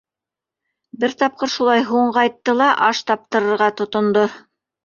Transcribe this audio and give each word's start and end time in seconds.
Бер 1.03 1.13
тапҡыр 1.19 1.51
шулай 1.57 1.85
һуң 1.91 2.09
ҡайтты 2.17 2.57
ла, 2.63 2.73
аш 2.89 3.05
таптырырға 3.13 3.73
тотондо. 3.83 4.27